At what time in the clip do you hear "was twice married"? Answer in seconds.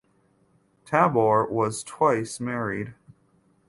1.45-2.95